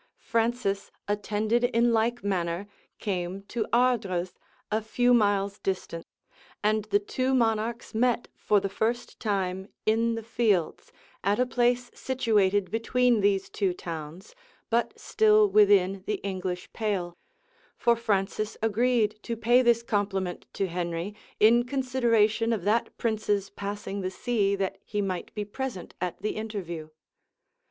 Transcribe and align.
Francis, 0.17 0.89
attended 1.07 1.63
in 1.63 1.93
like 1.93 2.23
manner, 2.23 2.65
came 2.97 3.43
to 3.43 3.67
Ardres, 3.71 4.33
a 4.71 4.81
few 4.81 5.13
miles 5.13 5.59
distant; 5.59 6.07
and 6.63 6.85
the 6.85 6.97
two 6.97 7.35
monarchs 7.35 7.93
met, 7.93 8.27
for 8.35 8.59
the 8.59 8.67
first 8.67 9.19
time, 9.19 9.67
in 9.85 10.15
the 10.15 10.23
fields, 10.23 10.91
at 11.23 11.39
a 11.39 11.45
place 11.45 11.91
situated 11.93 12.71
between 12.71 13.21
these 13.21 13.47
two 13.47 13.75
towns, 13.75 14.33
but 14.71 14.97
still 14.99 15.47
within 15.47 16.03
the 16.07 16.15
English 16.23 16.73
pale; 16.73 17.15
for 17.77 17.95
Francis 17.95 18.57
agreed 18.63 19.19
to 19.21 19.37
pay 19.37 19.61
this 19.61 19.83
compliment 19.83 20.47
to 20.51 20.65
Henry, 20.67 21.13
in 21.39 21.63
consideration 21.63 22.51
of 22.51 22.63
that 22.63 22.89
prince's 22.97 23.51
passing 23.51 24.01
the 24.01 24.09
sea 24.09 24.55
that 24.55 24.79
he 24.83 24.99
might 24.99 25.31
be 25.35 25.45
present 25.45 25.93
at 26.01 26.19
the 26.23 26.31
interview. 26.31 26.89